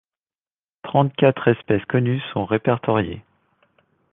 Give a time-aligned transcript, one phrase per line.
[0.81, 3.21] Trente-quatre espèces connues sont répertoriées.